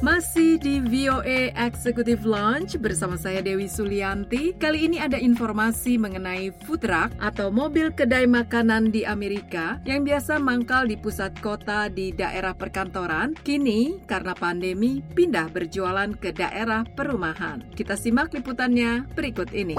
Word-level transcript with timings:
Masih 0.00 0.56
di 0.56 0.80
VOA 0.80 1.52
Executive 1.52 2.24
Lounge 2.24 2.80
bersama 2.80 3.20
saya 3.20 3.44
Dewi 3.44 3.68
Sulianti. 3.68 4.56
Kali 4.56 4.88
ini 4.88 4.96
ada 4.96 5.20
informasi 5.20 6.00
mengenai 6.00 6.56
food 6.64 6.88
truck 6.88 7.12
atau 7.20 7.52
mobil 7.52 7.92
kedai 7.92 8.24
makanan 8.24 8.96
di 8.96 9.04
Amerika 9.04 9.76
yang 9.84 10.00
biasa 10.00 10.40
mangkal 10.40 10.88
di 10.88 10.96
pusat 10.96 11.36
kota 11.44 11.92
di 11.92 12.16
daerah 12.16 12.56
perkantoran. 12.56 13.36
Kini 13.44 14.00
karena 14.08 14.32
pandemi 14.32 15.04
pindah 15.04 15.52
berjualan 15.52 16.16
ke 16.16 16.32
daerah 16.32 16.80
perumahan. 16.96 17.60
Kita 17.76 17.92
simak 17.92 18.32
liputannya 18.32 19.04
berikut 19.12 19.52
ini. 19.52 19.76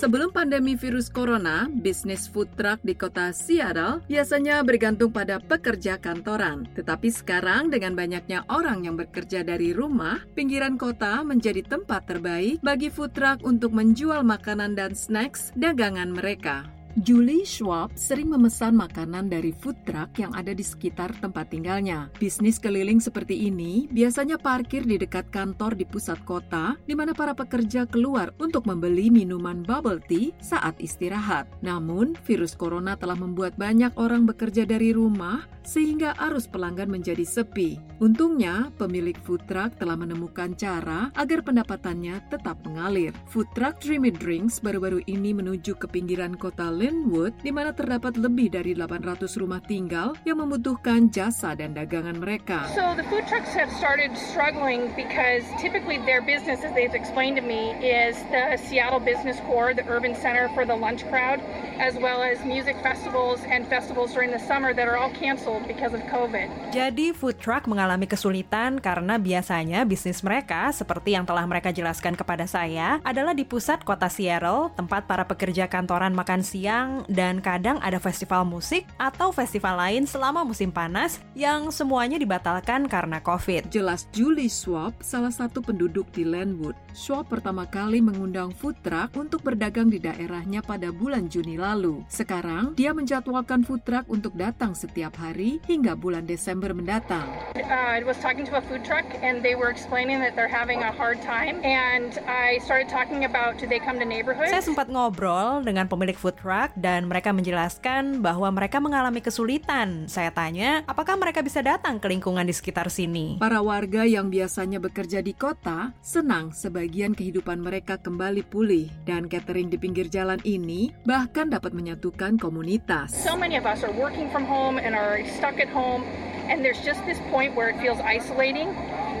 Sebelum 0.00 0.32
pandemi 0.32 0.80
virus 0.80 1.12
corona, 1.12 1.68
bisnis 1.68 2.24
food 2.24 2.48
truck 2.56 2.80
di 2.80 2.96
kota 2.96 3.36
Seattle 3.36 4.00
biasanya 4.08 4.64
bergantung 4.64 5.12
pada 5.12 5.36
pekerja 5.44 6.00
kantoran. 6.00 6.64
Tetapi 6.72 7.12
sekarang 7.12 7.68
dengan 7.68 7.92
banyaknya 7.92 8.48
orang 8.48 8.88
yang 8.88 8.96
bekerja 8.96 9.44
dari 9.44 9.57
dari 9.58 9.74
rumah, 9.74 10.22
pinggiran 10.38 10.78
kota 10.78 11.26
menjadi 11.26 11.66
tempat 11.66 12.06
terbaik 12.06 12.62
bagi 12.62 12.94
food 12.94 13.10
truck 13.10 13.42
untuk 13.42 13.74
menjual 13.74 14.22
makanan 14.22 14.78
dan 14.78 14.94
snacks 14.94 15.50
dagangan 15.58 16.14
mereka. 16.14 16.77
Julie 16.98 17.46
Schwab 17.46 17.94
sering 17.94 18.26
memesan 18.26 18.74
makanan 18.74 19.30
dari 19.30 19.54
food 19.54 19.78
truck 19.86 20.10
yang 20.18 20.34
ada 20.34 20.50
di 20.50 20.66
sekitar 20.66 21.14
tempat 21.22 21.54
tinggalnya. 21.54 22.10
Bisnis 22.18 22.58
keliling 22.58 22.98
seperti 22.98 23.46
ini 23.46 23.86
biasanya 23.94 24.34
parkir 24.34 24.82
di 24.82 24.98
dekat 24.98 25.30
kantor 25.30 25.78
di 25.78 25.86
pusat 25.86 26.18
kota, 26.26 26.74
di 26.90 26.98
mana 26.98 27.14
para 27.14 27.38
pekerja 27.38 27.86
keluar 27.86 28.34
untuk 28.42 28.66
membeli 28.66 29.14
minuman 29.14 29.62
bubble 29.62 30.02
tea 30.10 30.34
saat 30.42 30.74
istirahat. 30.82 31.46
Namun, 31.62 32.18
virus 32.26 32.58
corona 32.58 32.98
telah 32.98 33.14
membuat 33.14 33.54
banyak 33.54 33.94
orang 33.94 34.26
bekerja 34.26 34.66
dari 34.66 34.90
rumah, 34.90 35.46
sehingga 35.62 36.18
arus 36.18 36.50
pelanggan 36.50 36.90
menjadi 36.90 37.22
sepi. 37.22 37.78
Untungnya, 38.02 38.74
pemilik 38.80 39.14
food 39.22 39.44
truck 39.46 39.76
telah 39.76 39.94
menemukan 39.94 40.56
cara 40.58 41.12
agar 41.14 41.44
pendapatannya 41.44 42.26
tetap 42.32 42.58
mengalir. 42.64 43.12
Food 43.30 43.46
truck 43.52 43.78
Dreamy 43.78 44.10
Drinks 44.10 44.58
baru-baru 44.64 45.04
ini 45.06 45.36
menuju 45.36 45.76
ke 45.76 45.86
pinggiran 45.86 46.34
kota 46.34 46.72
Linwood, 46.88 47.36
di 47.44 47.52
mana 47.52 47.76
terdapat 47.76 48.16
lebih 48.16 48.48
dari 48.48 48.72
800 48.72 49.28
rumah 49.36 49.60
tinggal 49.60 50.16
yang 50.24 50.40
membutuhkan 50.40 51.12
jasa 51.12 51.52
dan 51.52 51.76
dagangan 51.76 52.16
mereka. 52.16 52.64
So 52.72 52.96
the 52.96 53.04
food 53.12 53.28
trucks 53.28 53.52
have 53.52 53.68
started 53.76 54.16
struggling 54.16 54.88
because 54.96 55.44
typically 55.60 56.00
their 56.08 56.24
business, 56.24 56.64
as 56.64 56.72
they've 56.72 56.96
explained 56.96 57.36
to 57.36 57.44
me, 57.44 57.76
is 57.84 58.16
the 58.32 58.56
Seattle 58.56 59.04
Business 59.04 59.36
Core, 59.44 59.76
the 59.76 59.84
urban 59.92 60.16
center 60.16 60.48
for 60.56 60.64
the 60.64 60.72
lunch 60.72 61.04
crowd, 61.12 61.44
as 61.76 61.92
well 62.00 62.24
as 62.24 62.40
music 62.48 62.80
festivals 62.80 63.44
and 63.44 63.68
festivals 63.68 64.16
during 64.16 64.32
the 64.32 64.40
summer 64.40 64.72
that 64.72 64.88
are 64.88 64.96
all 64.96 65.12
canceled 65.12 65.68
because 65.68 65.92
of 65.92 66.00
COVID. 66.08 66.72
Jadi 66.72 67.12
food 67.12 67.36
truck 67.36 67.68
mengalami 67.68 68.08
kesulitan 68.08 68.80
karena 68.80 69.20
biasanya 69.20 69.84
bisnis 69.84 70.24
mereka, 70.24 70.72
seperti 70.72 71.12
yang 71.12 71.28
telah 71.28 71.44
mereka 71.44 71.68
jelaskan 71.68 72.16
kepada 72.16 72.48
saya, 72.48 72.96
adalah 73.04 73.36
di 73.36 73.44
pusat 73.44 73.84
kota 73.84 74.08
Seattle, 74.08 74.72
tempat 74.72 75.04
para 75.04 75.28
pekerja 75.28 75.68
kantoran 75.68 76.16
makan 76.16 76.40
siang 76.40 76.67
siang 76.68 77.00
dan 77.08 77.40
kadang 77.40 77.80
ada 77.80 77.96
festival 77.96 78.44
musik 78.44 78.84
atau 79.00 79.32
festival 79.32 79.80
lain 79.80 80.04
selama 80.04 80.44
musim 80.44 80.68
panas 80.68 81.16
yang 81.32 81.72
semuanya 81.72 82.20
dibatalkan 82.20 82.84
karena 82.84 83.24
COVID. 83.24 83.72
Jelas 83.72 84.04
Julie 84.12 84.52
Swap, 84.52 84.92
salah 85.00 85.32
satu 85.32 85.64
penduduk 85.64 86.04
di 86.12 86.28
Landwood. 86.28 86.76
Swap 86.92 87.32
pertama 87.32 87.64
kali 87.64 88.04
mengundang 88.04 88.52
food 88.52 88.76
truck 88.84 89.16
untuk 89.16 89.40
berdagang 89.40 89.88
di 89.88 89.96
daerahnya 89.96 90.60
pada 90.60 90.92
bulan 90.92 91.32
Juni 91.32 91.56
lalu. 91.56 92.04
Sekarang, 92.12 92.76
dia 92.76 92.92
menjadwalkan 92.92 93.64
food 93.64 93.80
truck 93.88 94.04
untuk 94.12 94.36
datang 94.36 94.76
setiap 94.76 95.16
hari 95.16 95.64
hingga 95.64 95.96
bulan 95.96 96.28
Desember 96.28 96.76
mendatang. 96.76 97.32
Uh, 97.56 97.96
I 97.96 98.04
was 98.04 98.20
talking 98.20 98.44
to 98.44 98.60
a 98.60 98.62
food 98.68 98.84
truck 98.84 99.08
and 99.24 99.40
they 99.40 99.56
were 99.56 99.72
explaining 99.72 100.20
that 100.20 100.36
they're 100.36 100.52
having 100.52 100.84
a 100.84 100.92
hard 100.92 101.16
time 101.24 101.64
and 101.64 102.20
I 102.28 102.60
started 102.60 102.92
talking 102.92 103.24
about 103.24 103.56
do 103.56 103.64
they 103.64 103.80
come 103.80 103.96
to 103.96 104.04
neighborhoods? 104.04 104.52
Saya 104.52 104.60
sempat 104.60 104.92
ngobrol 104.92 105.64
dengan 105.64 105.88
pemilik 105.88 106.18
food 106.18 106.36
truck 106.36 106.57
dan 106.74 107.06
mereka 107.06 107.30
menjelaskan 107.30 108.18
bahwa 108.18 108.50
mereka 108.50 108.82
mengalami 108.82 109.22
kesulitan. 109.22 110.10
Saya 110.10 110.34
tanya, 110.34 110.82
apakah 110.90 111.14
mereka 111.14 111.46
bisa 111.46 111.62
datang 111.62 112.02
ke 112.02 112.10
lingkungan 112.10 112.42
di 112.42 112.50
sekitar 112.50 112.90
sini? 112.90 113.38
Para 113.38 113.62
warga 113.62 114.02
yang 114.02 114.26
biasanya 114.26 114.82
bekerja 114.82 115.22
di 115.22 115.30
kota 115.38 115.94
senang 116.02 116.50
sebagian 116.50 117.14
kehidupan 117.14 117.62
mereka 117.62 117.94
kembali 118.02 118.42
pulih 118.50 118.90
dan 119.06 119.30
catering 119.30 119.70
di 119.70 119.78
pinggir 119.78 120.10
jalan 120.10 120.42
ini 120.42 120.90
bahkan 121.06 121.46
dapat 121.46 121.70
menyatukan 121.70 122.34
komunitas. 122.42 123.14
So 123.14 123.38
many 123.38 123.54
of 123.54 123.62
us 123.62 123.86
are 123.86 123.94
working 123.94 124.26
from 124.34 124.42
home 124.42 124.82
and 124.82 124.98
are 124.98 125.22
stuck 125.38 125.62
at 125.62 125.70
home 125.70 126.02
and 126.48 126.64
there's 126.64 126.80
just 126.80 127.04
this 127.04 127.20
point 127.28 127.52
where 127.52 127.68
it 127.70 127.78
feels 127.78 128.00
isolating 128.02 128.72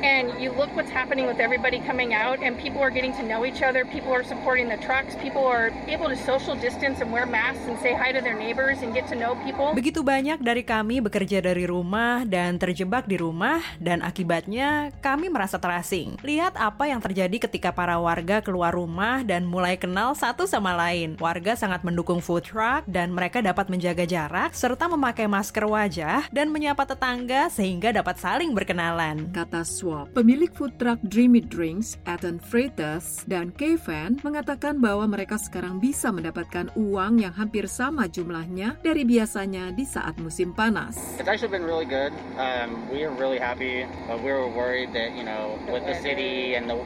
and 0.02 0.32
you 0.40 0.52
look 0.52 0.70
what's 0.76 0.90
happening 0.90 1.26
with 1.26 1.40
everybody 1.40 1.80
coming 1.82 2.14
out 2.14 2.38
and 2.42 2.58
people 2.58 2.80
are 2.80 2.90
getting 2.90 3.12
to 3.14 3.22
know 3.24 3.44
each 3.44 3.62
other 3.62 3.84
people 3.88 4.12
are 4.12 4.24
supporting 4.24 4.68
the 4.68 4.78
trucks 4.78 5.16
people 5.18 5.44
are 5.44 5.70
able 5.88 6.08
to 6.08 6.18
social 6.28 6.54
distance 6.58 7.00
and 7.00 7.08
wear 7.10 7.24
masks 7.24 7.64
and 7.66 7.76
say 7.80 7.94
hi 7.94 8.12
to 8.12 8.20
their 8.20 8.36
neighbors 8.36 8.80
and 8.84 8.92
get 8.92 9.08
to 9.08 9.16
know 9.16 9.34
people. 9.42 9.72
Begitu 9.72 10.04
banyak 10.04 10.40
dari 10.40 10.62
kami 10.62 11.00
bekerja 11.00 11.40
dari 11.40 11.64
rumah 11.64 12.24
dan 12.28 12.60
terjebak 12.60 13.08
di 13.08 13.16
rumah 13.16 13.60
dan 13.80 14.04
akibatnya 14.04 14.92
kami 15.00 15.32
merasa 15.32 15.56
terasing. 15.56 16.20
Lihat 16.20 16.56
apa 16.60 16.88
yang 16.88 17.00
terjadi 17.00 17.48
ketika 17.48 17.72
para 17.72 17.96
warga 17.96 18.44
keluar 18.44 18.74
rumah 18.74 19.24
dan 19.24 19.44
mulai 19.48 19.80
kenal 19.80 20.12
satu 20.12 20.44
sama 20.44 20.74
lain. 20.76 21.16
Warga 21.16 21.56
sangat 21.56 21.82
mendukung 21.82 22.20
food 22.20 22.44
truck 22.44 22.84
dan 22.88 23.12
mereka 23.12 23.40
dapat 23.40 23.68
menjaga 23.72 24.04
jarak 24.04 24.52
serta 24.52 24.88
memakai 24.88 25.24
masker 25.24 25.64
wajah 25.64 26.28
dan 26.28 26.52
menyapa 26.52 26.84
tetangga 26.84 27.48
sehingga 27.48 27.92
dapat 27.92 28.20
saling 28.20 28.52
berkenalan. 28.52 29.30
Kata 29.32 29.64
Swap. 29.88 30.12
Pemilik 30.12 30.52
food 30.52 30.76
truck 30.76 31.00
Dreamy 31.00 31.40
Drinks, 31.40 31.96
Ethan 32.04 32.36
Freitas, 32.36 33.24
dan 33.24 33.48
Kevan 33.56 34.20
mengatakan 34.20 34.76
bahwa 34.84 35.08
mereka 35.08 35.40
sekarang 35.40 35.80
bisa 35.80 36.12
mendapatkan 36.12 36.68
uang 36.76 37.24
yang 37.24 37.32
hampir 37.32 37.64
sama 37.64 38.04
jumlahnya 38.04 38.76
dari 38.84 39.08
biasanya 39.08 39.72
di 39.72 39.88
saat 39.88 40.20
musim 40.20 40.52
panas. 40.52 41.16
It's 41.16 41.24
actually 41.24 41.56
been 41.56 41.64
really 41.64 41.88
good. 41.88 42.12
Um, 42.36 42.84
we 42.92 43.00
are 43.00 43.14
really 43.16 43.40
happy, 43.40 43.88
but 44.04 44.20
we 44.20 44.28
were 44.28 44.44
worried 44.52 44.92
that, 44.92 45.16
you 45.16 45.24
know, 45.24 45.56
with 45.72 45.88
the 45.88 45.96
city 46.04 46.52
and 46.52 46.68
the 46.68 46.76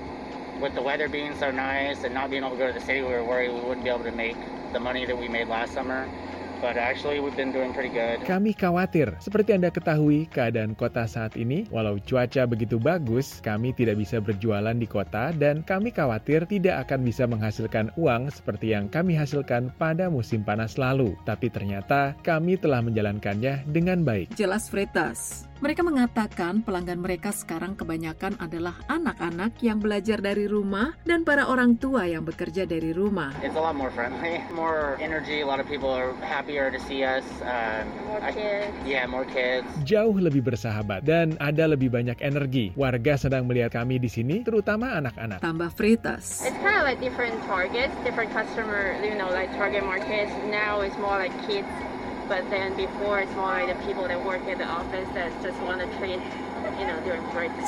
with 0.62 0.78
the 0.78 0.84
weather 0.86 1.10
being 1.10 1.34
so 1.42 1.50
nice 1.50 2.06
and 2.06 2.14
not 2.14 2.30
being 2.30 2.46
able 2.46 2.54
to 2.54 2.60
go 2.62 2.70
to 2.70 2.76
the 2.78 2.86
city, 2.86 3.02
we 3.02 3.10
were 3.10 3.26
worried 3.26 3.50
we 3.50 3.66
wouldn't 3.66 3.82
be 3.82 3.90
able 3.90 4.06
to 4.06 4.14
make 4.14 4.38
the 4.70 4.78
money 4.78 5.02
that 5.02 5.19
we 5.19 5.26
made 5.26 5.50
last 5.50 5.74
summer. 5.74 6.06
But 6.62 6.78
actually 6.78 7.18
we've 7.18 7.34
been 7.34 7.50
doing 7.50 7.74
pretty 7.74 7.90
good. 7.90 8.22
Kami 8.24 8.54
khawatir. 8.54 9.12
Seperti 9.18 9.58
Anda 9.58 9.74
ketahui, 9.74 10.30
keadaan 10.30 10.78
kota 10.78 11.04
saat 11.04 11.34
ini, 11.34 11.66
walau 11.68 11.98
cuaca 11.98 12.46
begitu 12.46 12.78
bagus, 12.78 13.42
kami 13.42 13.74
tidak 13.74 13.98
bisa 13.98 14.22
berjualan 14.22 14.72
di 14.72 14.86
kota 14.86 15.34
dan 15.34 15.66
kami 15.66 15.90
khawatir 15.90 16.46
tidak 16.46 16.86
akan 16.88 17.02
bisa 17.02 17.26
menghasilkan 17.26 17.90
uang 17.98 18.30
seperti 18.30 18.72
yang 18.72 18.86
kami 18.86 19.18
hasilkan 19.18 19.74
pada 19.76 20.06
musim 20.06 20.46
panas 20.46 20.78
lalu. 20.78 21.18
Tapi 21.26 21.50
ternyata 21.50 22.14
kami 22.22 22.56
telah 22.56 22.80
menjalankannya 22.80 23.66
dengan 23.68 24.06
baik. 24.06 24.32
Jelas 24.38 24.70
Fretas. 24.70 25.51
Mereka 25.62 25.86
mengatakan 25.86 26.66
pelanggan 26.66 26.98
mereka 26.98 27.30
sekarang 27.30 27.78
kebanyakan 27.78 28.34
adalah 28.42 28.82
anak-anak 28.90 29.62
yang 29.62 29.78
belajar 29.78 30.18
dari 30.18 30.50
rumah 30.50 30.98
dan 31.06 31.22
para 31.22 31.46
orang 31.46 31.78
tua 31.78 32.02
yang 32.02 32.26
bekerja 32.26 32.66
dari 32.66 32.90
rumah. 32.90 33.30
It's 33.46 33.54
a 33.54 33.62
lot 33.62 33.78
more 33.78 33.94
friendly, 33.94 34.42
more 34.58 34.98
energy. 34.98 35.38
A 35.38 35.46
lot 35.46 35.62
of 35.62 35.70
people 35.70 35.86
are 35.86 36.18
happier 36.18 36.74
to 36.74 36.82
see 36.90 37.06
us. 37.06 37.22
Um, 37.46 37.86
more 38.10 38.18
kids. 38.34 38.74
I, 38.74 38.90
yeah, 38.90 39.06
more 39.06 39.22
kids. 39.22 39.70
Jauh 39.86 40.18
lebih 40.18 40.42
bersahabat 40.42 41.06
dan 41.06 41.38
ada 41.38 41.70
lebih 41.70 41.94
banyak 41.94 42.18
energi. 42.18 42.74
Warga 42.74 43.14
sedang 43.14 43.46
melihat 43.46 43.78
kami 43.78 44.02
di 44.02 44.10
sini, 44.10 44.42
terutama 44.42 44.98
anak-anak. 44.98 45.46
Tambah 45.46 45.70
Fritas. 45.78 46.42
It's 46.42 46.58
kind 46.58 46.74
of 46.74 46.82
like 46.82 46.98
different 46.98 47.38
targets, 47.46 47.94
different 48.02 48.34
customer, 48.34 48.98
you 48.98 49.14
know, 49.14 49.30
like 49.30 49.54
target 49.54 49.86
markets. 49.86 50.34
Now 50.50 50.82
it's 50.82 50.98
more 50.98 51.14
like 51.14 51.30
kids 51.46 51.70
but 52.28 52.42
then 52.50 52.74
before 52.76 53.20
it's 53.20 53.34
more 53.34 53.52
like 53.52 53.69
the 53.69 53.78
people 53.86 54.06
that 54.06 54.19
work 54.24 54.42
at 54.48 54.58
the 54.58 54.69
office 54.69 55.08
that 55.14 55.30
just 55.42 55.58
want 55.62 55.80
to 55.80 55.88
treat 55.98 56.20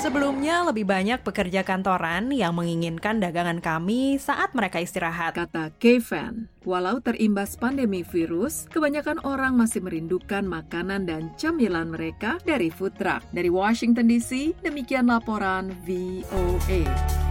Sebelumnya 0.00 0.66
lebih 0.66 0.86
banyak 0.86 1.20
pekerja 1.22 1.66
kantoran 1.66 2.30
yang 2.30 2.54
menginginkan 2.54 3.18
dagangan 3.18 3.58
kami 3.58 4.18
saat 4.18 4.54
mereka 4.54 4.78
istirahat. 4.82 5.34
Kata 5.34 5.74
Kevan, 5.78 6.46
walau 6.62 6.98
terimbas 7.02 7.58
pandemi 7.58 8.06
virus, 8.06 8.70
kebanyakan 8.70 9.22
orang 9.26 9.58
masih 9.58 9.82
merindukan 9.82 10.46
makanan 10.46 11.06
dan 11.06 11.30
camilan 11.38 11.90
mereka 11.90 12.38
dari 12.46 12.70
food 12.70 12.94
truck. 12.98 13.22
Dari 13.34 13.50
Washington 13.50 14.06
DC, 14.06 14.54
demikian 14.62 15.10
laporan 15.10 15.74
VOA. 15.86 17.23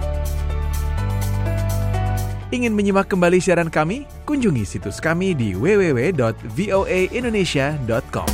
Ingin 2.53 2.77
menyimak 2.77 3.09
kembali 3.09 3.41
siaran 3.41 3.73
kami? 3.73 4.05
Kunjungi 4.29 4.61
situs 4.61 5.01
kami 5.01 5.33
di 5.33 5.57
www.voaindonesia.com. 5.57 8.29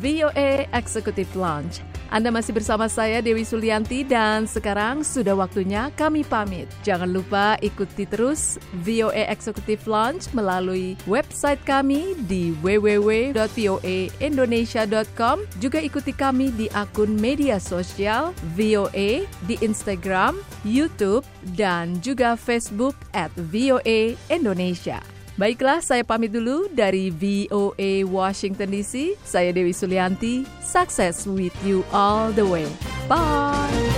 VOA 0.00 0.64
Executive 0.72 1.28
Lounge 1.36 1.84
Anda 2.10 2.34
masih 2.34 2.52
bersama 2.52 2.88
saya 2.90 3.22
Dewi 3.22 3.46
Sulianti 3.46 4.02
dan 4.04 4.46
sekarang 4.50 5.04
sudah 5.06 5.38
waktunya 5.38 5.94
kami 5.94 6.24
pamit. 6.26 6.66
Jangan 6.82 7.12
lupa 7.12 7.56
ikuti 7.64 8.04
terus 8.04 8.60
VOA 8.84 9.24
Executive 9.30 9.88
Launch 9.88 10.28
melalui 10.36 10.96
website 11.06 11.62
kami 11.62 12.18
di 12.26 12.50
www.voaindonesia.com. 12.60 15.36
Juga 15.62 15.78
ikuti 15.80 16.12
kami 16.12 16.50
di 16.52 16.68
akun 16.74 17.16
media 17.16 17.56
sosial 17.62 18.34
VOA 18.58 19.24
di 19.46 19.54
Instagram, 19.62 20.36
YouTube, 20.66 21.24
dan 21.54 22.02
juga 22.02 22.34
Facebook 22.36 22.98
at 23.14 23.30
VOA 23.38 24.18
Indonesia. 24.28 25.13
Baiklah, 25.34 25.82
saya 25.82 26.06
pamit 26.06 26.30
dulu 26.30 26.70
dari 26.70 27.10
VOA 27.10 28.06
Washington 28.06 28.70
DC. 28.70 29.18
Saya 29.26 29.50
Dewi 29.50 29.74
Sulianti. 29.74 30.46
Success 30.62 31.26
with 31.26 31.54
you 31.66 31.82
all 31.90 32.30
the 32.30 32.46
way. 32.46 32.70
Bye. 33.10 33.93